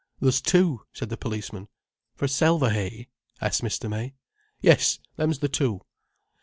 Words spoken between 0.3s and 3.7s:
two," said the policeman. "For Selverhay?" asked